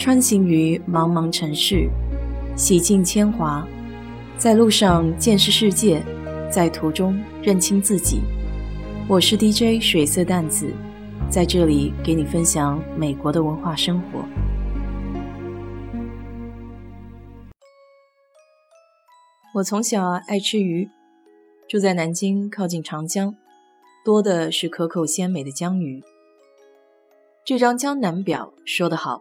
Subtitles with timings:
[0.00, 1.86] 穿行于茫茫城市，
[2.56, 3.68] 洗尽铅华，
[4.38, 6.02] 在路上见识世界，
[6.50, 8.22] 在途中认清自己。
[9.06, 10.72] 我是 DJ 水色淡子，
[11.28, 14.24] 在这里给你分享美国的文化生活。
[19.56, 20.88] 我从小爱吃鱼，
[21.68, 23.34] 住在南京，靠近长江，
[24.02, 26.02] 多的是可口鲜美的江鱼。
[27.44, 29.20] 这张江南表说得好。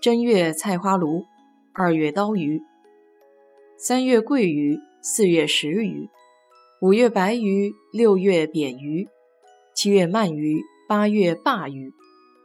[0.00, 1.26] 正月菜花鲈，
[1.72, 2.62] 二月刀鱼，
[3.76, 6.08] 三月桂鱼，四月石鱼，
[6.80, 9.08] 五月白鱼，六月扁鱼，
[9.74, 11.92] 七月鳗鱼，八月鲅鱼，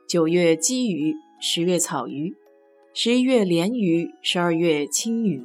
[0.10, 2.36] 九月鲫鱼，十月草鱼，
[2.92, 5.44] 十一月鲢鱼，十二月青鱼。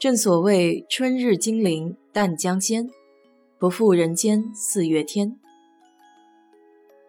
[0.00, 2.90] 正所谓春日金陵淡江鲜，
[3.60, 5.38] 不负人间四月天。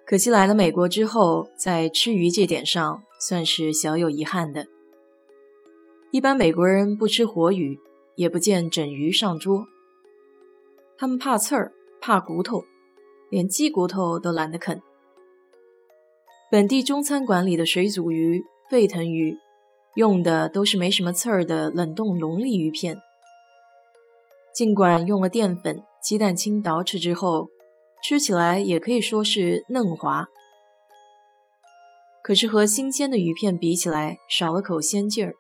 [0.06, 3.04] 可惜来了美国之后，在吃鱼这点上。
[3.20, 4.68] 算是小有遗憾的。
[6.12, 7.80] 一般美国人不吃活鱼，
[8.16, 9.66] 也不见整鱼上桌。
[10.98, 12.64] 他们怕刺儿，怕骨头，
[13.30, 14.82] 连鸡骨头都懒得啃。
[16.50, 19.38] 本地中餐馆里的水煮鱼、沸腾鱼，
[19.96, 22.98] 用的都是没什么刺儿的冷冻龙利鱼片。
[24.56, 27.50] 尽管用了淀粉、鸡蛋清捣制之后，
[28.02, 30.28] 吃起来也可以说是嫩滑。
[32.28, 35.34] 可是和新鲜的鱼片比起来，少了口鲜劲儿。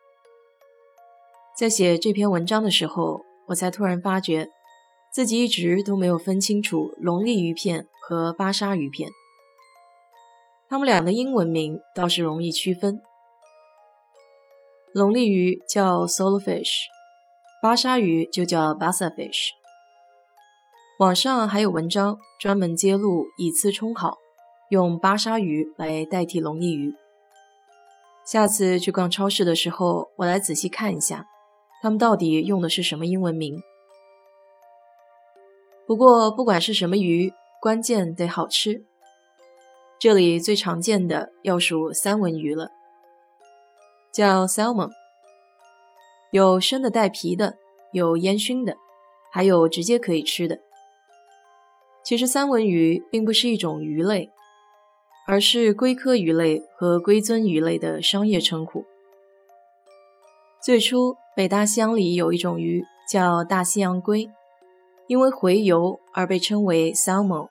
[1.59, 4.47] 在写这篇文章的时候，我才突然发觉，
[5.11, 9.09] 自己一直都没有分清楚龙利鱼片和巴沙鱼片。
[10.69, 13.01] 它们俩的英文名倒是容易区分，
[14.93, 16.85] 龙利鱼叫 solefish，
[17.61, 19.49] 巴沙鱼就叫 bassa fish。
[20.99, 24.19] 网上还有文章专门揭露以次充好。
[24.69, 26.93] 用巴沙鱼来代替龙利鱼。
[28.25, 31.25] 下次去逛超市的时候，我来仔细看一下，
[31.81, 33.61] 他们到底用的是什么英文名。
[35.85, 37.31] 不过不管是什么鱼，
[37.61, 38.83] 关键得好吃。
[39.97, 42.71] 这里最常见的要数三文鱼了，
[44.11, 44.91] 叫 salmon，
[46.31, 47.55] 有生的带皮的，
[47.93, 48.75] 有烟熏的，
[49.31, 50.59] 还有直接可以吃的。
[52.03, 54.29] 其实三文鱼并不是一种鱼类。
[55.29, 58.85] 而是龟科鱼类和龟尊鱼类的商业称呼。
[60.63, 64.29] 最初，北大西洋里有一种鱼叫大西洋龟，
[65.07, 67.49] 因为洄游而被称为 salmon，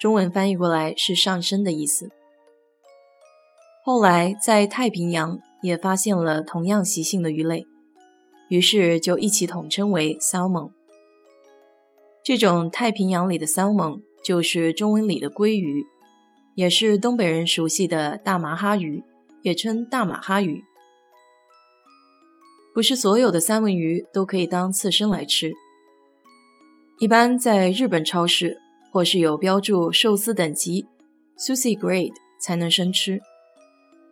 [0.00, 2.10] 中文翻译过来是上升的意思。
[3.84, 7.64] 后来在太平洋也发现了同样习性的鱼类，
[8.48, 10.72] 于是就一起统称为 salmon。
[12.24, 15.86] 这种太平洋里的 salmon 就是中文里的鲑鱼。
[16.58, 19.04] 也是东北人熟悉的大麻哈鱼，
[19.42, 20.64] 也称大马哈鱼。
[22.74, 25.52] 不是所有的三文鱼都可以当刺身来吃，
[26.98, 28.58] 一般在日本超市
[28.90, 30.88] 或是有标注寿司等级
[31.38, 33.20] （sushi grade） 才能生吃，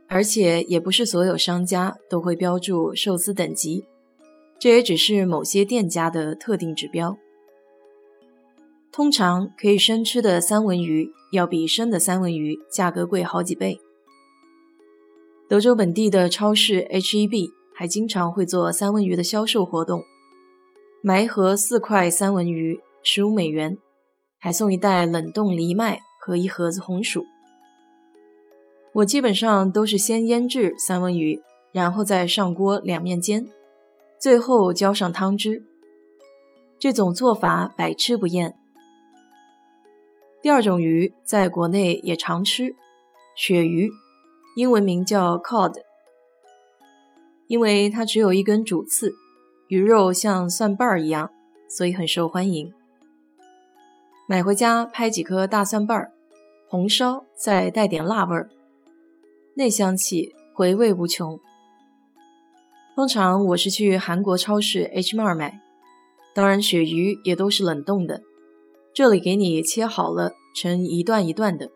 [0.07, 3.85] 而且也不是所有商家都会标注寿司等级，
[4.61, 7.19] 这也只是某些店家的特定指标。
[8.97, 13.79] 通常可以生吃的三文鱼要比生的三文鱼价格贵好几倍。
[15.51, 20.03] 德州本地的超市 H-E-B 还经常会做三文鱼的销售活动，
[21.03, 23.77] 买一盒四块三文鱼十五美元，
[24.39, 27.27] 还送一袋冷冻藜麦和一盒子红薯。
[28.95, 33.47] 我基本上都是先腌制三文鱼，然后再上锅两面煎，
[34.19, 35.63] 最后浇上汤汁。
[36.79, 38.57] 这种做法百吃不厌。
[40.47, 42.77] 第二种鱼在国内也常吃，
[43.37, 43.91] 鳕鱼，
[44.55, 45.75] 英文名叫 cod，
[47.49, 49.13] 因为它只有一根主刺，
[49.67, 51.33] 鱼肉像蒜瓣儿一样，
[51.69, 52.73] 所以很受欢迎。
[54.29, 56.13] 买回家拍几颗大蒜瓣儿，
[56.69, 58.49] 红烧，再带点辣味儿，
[59.57, 61.41] 那香气回味无穷。
[62.95, 65.61] 通常我是去韩国超市 h mar 买，
[66.33, 68.23] 当然鳕鱼也都是冷冻的。
[68.97, 71.71] 这里给你切好了，成一段一段的。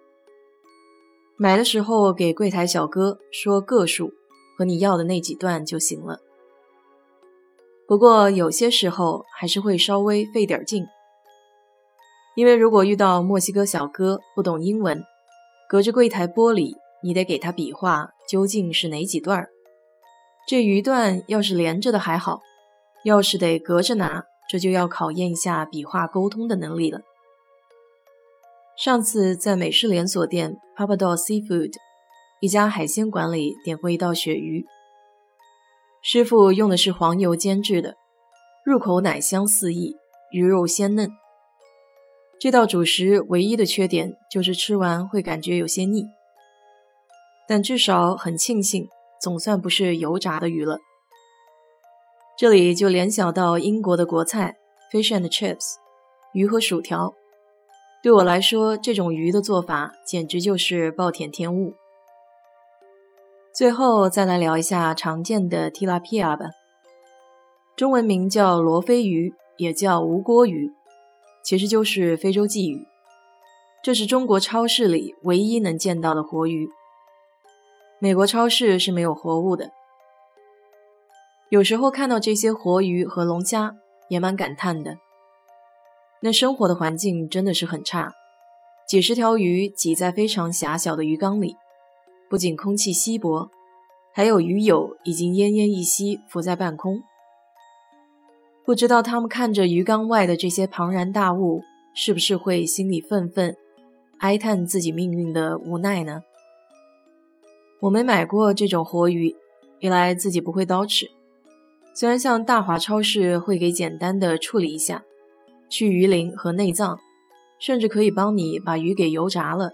[1.37, 4.15] 买的时候给柜台小哥说个数
[4.57, 6.21] 和你要的那几段就行了。
[7.87, 10.87] 不过有些时候还是会稍微费点劲，
[12.37, 15.05] 因为如果遇到墨西哥小哥不懂英文，
[15.69, 19.47] 隔着柜台玻璃，你得给他比划究竟是哪几段。
[20.49, 22.41] 这鱼段要是连着的还好，
[23.05, 27.03] 要是得隔着拿，这就要考验一下笔画沟通的能力了。
[28.83, 31.75] 上次在美式连锁店 Papa d o Seafood
[32.41, 34.65] 一家海鲜馆里点过一道鳕鱼，
[36.01, 37.97] 师傅用的是黄油煎制的，
[38.65, 39.95] 入口奶香四溢，
[40.33, 41.11] 鱼肉鲜嫩。
[42.39, 46.07] 这道主食唯一的缺点就是吃完会感觉有些腻，
[47.47, 48.89] 但至少很庆幸，
[49.21, 50.79] 总算不是油炸的鱼了。
[52.39, 54.57] 这里就联想到英国的国菜
[54.91, 55.75] fish and chips，
[56.33, 57.15] 鱼和薯条。
[58.03, 61.75] 对我来说，这种鱼的做法简直就是暴殄天物。
[63.55, 66.47] 最后再来聊一下常见的 tilapia 吧，
[67.77, 70.73] 中文名叫罗非鱼，也叫无锅鱼。
[71.43, 72.87] 其实就是非洲鲫鱼，
[73.83, 76.69] 这是中国超市里唯一能见到的活鱼。
[77.99, 79.73] 美国超市是没有活物的。
[81.51, 83.75] 有时候看到这些活鱼和龙虾，
[84.09, 84.99] 也蛮感叹的。
[86.23, 88.13] 那生活的环境真的是很差，
[88.87, 91.57] 几十条鱼挤在非常狭小的鱼缸里，
[92.29, 93.51] 不仅空气稀薄，
[94.13, 97.03] 还有鱼友已经奄奄一息，浮在半空。
[98.67, 101.63] 不知道他们看着鱼缸外的这些庞然大物，
[101.95, 103.57] 是不是会心里愤愤，
[104.19, 106.21] 哀叹自己命运的无奈呢？
[107.81, 109.35] 我没买过这种活鱼，
[109.81, 111.11] 一来自己不会刀齿，
[111.95, 115.03] 虽然像大华超市会给简单的处理一下，
[115.71, 116.99] 去鱼鳞和内脏，
[117.59, 119.71] 甚至可以帮你把鱼给油炸了，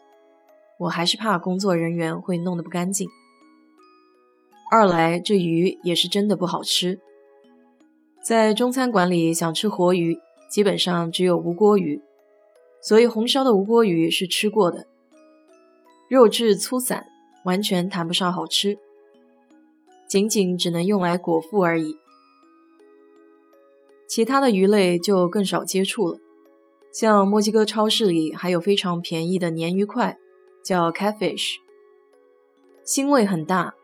[0.79, 3.09] 我还是怕工作人员会弄得不干净。
[4.71, 7.01] 二来这鱼也是真的不好吃。
[8.23, 10.19] 在中餐馆里想吃活鱼，
[10.51, 12.03] 基本上只有无锅鱼，
[12.83, 14.87] 所以红烧的无锅鱼是吃过的，
[16.11, 17.07] 肉质粗散，
[17.45, 18.77] 完全谈不上好吃，
[20.09, 21.97] 仅仅只能用来果腹而已。
[24.09, 26.19] 其他的鱼类就更少接触了，
[26.93, 30.17] 像墨西哥超市里还有非常便宜的鲶鱼块，
[30.65, 31.57] 叫 catfish，
[32.85, 33.75] 腥味很大，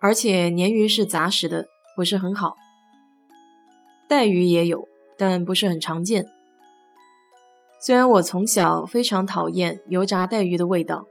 [0.00, 2.56] 而且鲶鱼是杂食的，不是很好。
[4.08, 6.26] 带鱼也有，但不是很常见。
[7.80, 11.06] 虽然我从小非常讨厌油炸带鱼的味道，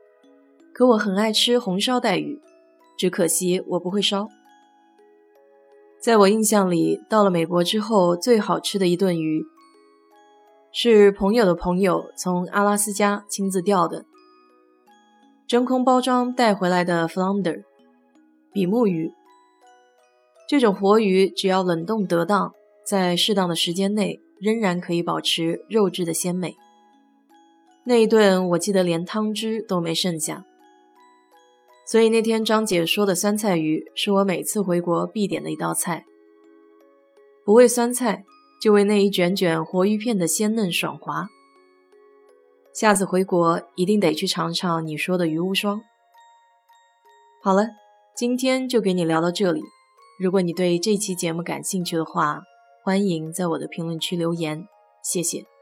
[0.73, 2.41] 可我很爱吃红烧带鱼，
[2.97, 4.27] 只可惜我不会烧。
[6.07, 9.45] 在我印象里，到了美国之后，最好吃的一顿鱼，
[10.71, 14.05] 是朋友的朋友从阿拉斯加亲自钓的，
[15.45, 17.63] 真空包装带回来的 flounder，
[18.53, 19.11] 比目鱼。
[20.47, 22.53] 这种活鱼只要冷冻得当。
[22.85, 26.55] 在适当的时间内，仍然可以保持肉质的鲜美。
[27.83, 30.45] 那一顿我记得连汤汁都没剩下，
[31.89, 36.05] 所以那天张姐说的酸菜鱼是我每次回国必点的一道菜。
[37.45, 38.25] 不为酸菜，
[38.61, 41.27] 就为那一卷卷活鱼片的鲜嫩爽滑。
[42.73, 45.81] 下次回国一定得去尝尝你说的鱼无双。
[47.41, 47.69] 好了，
[48.17, 49.61] 今天就给你聊到这里。
[50.19, 52.41] 如果你对这期节目感兴趣的话，
[52.83, 54.67] 欢迎在我的评论区留言，
[55.01, 55.56] 谢谢。